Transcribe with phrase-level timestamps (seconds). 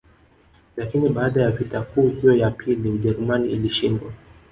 [0.77, 4.13] Lakini baada ya vita kuu hiyo ya pili Ujerumani ilishindwa